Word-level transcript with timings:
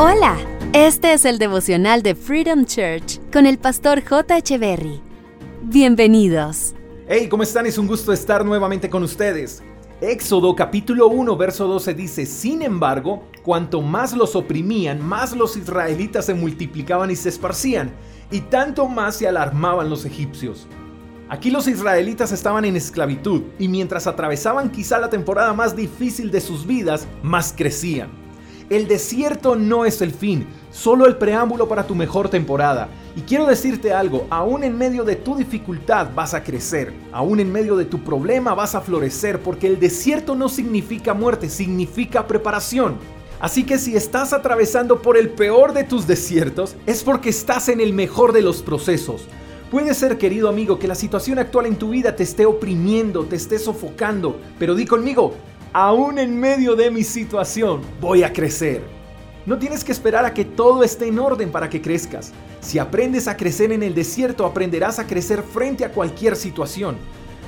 Hola, 0.00 0.36
este 0.74 1.12
es 1.12 1.24
el 1.24 1.38
devocional 1.38 2.04
de 2.04 2.14
Freedom 2.14 2.64
Church 2.64 3.18
con 3.32 3.46
el 3.46 3.58
pastor 3.58 4.00
J. 4.08 4.56
Berry. 4.56 5.00
Bienvenidos. 5.64 6.76
Hey, 7.08 7.28
¿cómo 7.28 7.42
están? 7.42 7.66
Es 7.66 7.78
un 7.78 7.88
gusto 7.88 8.12
estar 8.12 8.44
nuevamente 8.44 8.88
con 8.88 9.02
ustedes. 9.02 9.60
Éxodo 10.00 10.54
capítulo 10.54 11.08
1, 11.08 11.36
verso 11.36 11.66
12 11.66 11.94
dice, 11.94 12.26
Sin 12.26 12.62
embargo, 12.62 13.24
cuanto 13.42 13.82
más 13.82 14.12
los 14.12 14.36
oprimían, 14.36 15.04
más 15.04 15.34
los 15.34 15.56
israelitas 15.56 16.26
se 16.26 16.34
multiplicaban 16.34 17.10
y 17.10 17.16
se 17.16 17.30
esparcían, 17.30 17.90
y 18.30 18.42
tanto 18.42 18.86
más 18.86 19.16
se 19.16 19.26
alarmaban 19.26 19.90
los 19.90 20.04
egipcios. 20.04 20.68
Aquí 21.28 21.50
los 21.50 21.66
israelitas 21.66 22.30
estaban 22.30 22.64
en 22.64 22.76
esclavitud, 22.76 23.42
y 23.58 23.66
mientras 23.66 24.06
atravesaban 24.06 24.70
quizá 24.70 25.00
la 25.00 25.10
temporada 25.10 25.52
más 25.54 25.74
difícil 25.74 26.30
de 26.30 26.40
sus 26.40 26.68
vidas, 26.68 27.08
más 27.24 27.52
crecían. 27.52 28.17
El 28.70 28.86
desierto 28.86 29.56
no 29.56 29.86
es 29.86 30.02
el 30.02 30.12
fin, 30.12 30.46
solo 30.70 31.06
el 31.06 31.16
preámbulo 31.16 31.68
para 31.68 31.86
tu 31.86 31.94
mejor 31.94 32.28
temporada. 32.28 32.88
Y 33.16 33.22
quiero 33.22 33.46
decirte 33.46 33.94
algo, 33.94 34.26
aún 34.28 34.62
en 34.62 34.76
medio 34.76 35.04
de 35.04 35.16
tu 35.16 35.36
dificultad 35.36 36.08
vas 36.14 36.34
a 36.34 36.44
crecer, 36.44 36.92
aún 37.10 37.40
en 37.40 37.50
medio 37.50 37.76
de 37.76 37.86
tu 37.86 38.04
problema 38.04 38.54
vas 38.54 38.74
a 38.74 38.82
florecer, 38.82 39.40
porque 39.40 39.68
el 39.68 39.80
desierto 39.80 40.34
no 40.34 40.50
significa 40.50 41.14
muerte, 41.14 41.48
significa 41.48 42.26
preparación. 42.26 42.96
Así 43.40 43.64
que 43.64 43.78
si 43.78 43.96
estás 43.96 44.34
atravesando 44.34 45.00
por 45.00 45.16
el 45.16 45.30
peor 45.30 45.72
de 45.72 45.84
tus 45.84 46.06
desiertos, 46.06 46.76
es 46.84 47.02
porque 47.02 47.30
estás 47.30 47.70
en 47.70 47.80
el 47.80 47.94
mejor 47.94 48.34
de 48.34 48.42
los 48.42 48.60
procesos. 48.60 49.28
Puede 49.70 49.94
ser, 49.94 50.18
querido 50.18 50.48
amigo, 50.48 50.78
que 50.78 50.88
la 50.88 50.94
situación 50.94 51.38
actual 51.38 51.66
en 51.66 51.76
tu 51.76 51.90
vida 51.90 52.16
te 52.16 52.22
esté 52.22 52.44
oprimiendo, 52.44 53.24
te 53.24 53.36
esté 53.36 53.58
sofocando, 53.58 54.38
pero 54.58 54.74
di 54.74 54.84
conmigo, 54.84 55.34
aún 55.72 56.18
en 56.18 56.38
medio 56.38 56.76
de 56.76 56.90
mi 56.90 57.04
situación, 57.04 57.82
voy 58.00 58.22
a 58.22 58.32
crecer. 58.32 58.82
No 59.46 59.58
tienes 59.58 59.82
que 59.82 59.92
esperar 59.92 60.24
a 60.24 60.34
que 60.34 60.44
todo 60.44 60.82
esté 60.82 61.08
en 61.08 61.18
orden 61.18 61.50
para 61.50 61.70
que 61.70 61.80
crezcas. 61.80 62.32
Si 62.60 62.78
aprendes 62.78 63.28
a 63.28 63.36
crecer 63.36 63.72
en 63.72 63.82
el 63.82 63.94
desierto, 63.94 64.44
aprenderás 64.44 64.98
a 64.98 65.06
crecer 65.06 65.42
frente 65.42 65.84
a 65.84 65.92
cualquier 65.92 66.36
situación. 66.36 66.96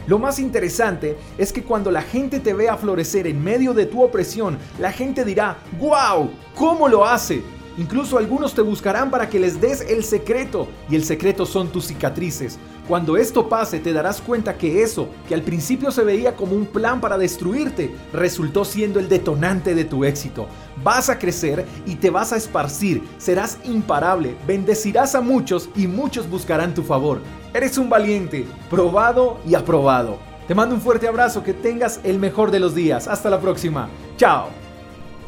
Lo 0.07 0.19
más 0.19 0.39
interesante 0.39 1.17
es 1.37 1.53
que 1.53 1.63
cuando 1.63 1.91
la 1.91 2.03
gente 2.03 2.41
te 2.41 2.55
vea 2.55 2.77
florecer 2.77 3.27
en 3.27 3.43
medio 3.43 3.75
de 3.75 3.87
tu 3.87 4.03
opresión, 4.03 4.59
la 4.79 4.93
gente 4.93 5.25
dirá, 5.25 5.59
¡Wow! 5.79 6.31
¿Cómo 6.55 6.89
lo 6.89 7.05
hace? 7.05 7.43
Incluso 7.81 8.19
algunos 8.19 8.53
te 8.53 8.61
buscarán 8.61 9.11
para 9.11 9.31
que 9.31 9.41
les 9.41 9.59
des 9.59 9.81
el 9.81 10.05
secreto, 10.05 10.69
y 10.91 10.97
el 10.97 11.03
secreto 11.03 11.47
son 11.47 11.69
tus 11.69 11.87
cicatrices. 11.87 12.59
Cuando 12.87 13.17
esto 13.17 13.49
pase 13.49 13.81
te 13.81 13.95
darás 13.95 14.21
cuenta 14.21 14.59
que 14.59 14.83
eso, 14.83 15.09
que 15.27 15.33
al 15.33 15.41
principio 15.41 15.91
se 15.91 16.05
veía 16.05 16.37
como 16.37 16.57
un 16.57 16.67
plan 16.67 17.01
para 17.01 17.17
destruirte, 17.17 17.91
resultó 18.13 18.67
siendo 18.67 19.01
el 19.01 19.09
detonante 19.09 19.75
de 19.75 19.87
tu 19.87 20.05
éxito. 20.05 20.47
Vas 20.85 21.09
a 21.09 21.19
crecer 21.19 21.65
y 21.87 21.95
te 21.95 22.11
vas 22.11 22.35
a 22.35 22.37
esparcir, 22.37 23.03
serás 23.17 23.57
imparable, 23.65 24.37
bendecirás 24.47 25.15
a 25.15 25.23
muchos 25.23 25.71
y 25.75 25.87
muchos 25.87 26.29
buscarán 26.29 26.75
tu 26.75 26.83
favor. 26.83 27.23
Eres 27.55 27.79
un 27.79 27.89
valiente, 27.89 28.45
probado 28.69 29.39
y 29.49 29.55
aprobado. 29.55 30.19
Te 30.47 30.55
mando 30.55 30.75
un 30.75 30.83
fuerte 30.83 31.09
abrazo, 31.09 31.43
que 31.43 31.55
tengas 31.55 31.99
el 32.05 32.19
mejor 32.19 32.51
de 32.51 32.61
los 32.61 32.75
días. 32.75 33.09
Hasta 33.09 33.31
la 33.31 33.41
próxima. 33.41 33.89
Chao. 34.19 34.60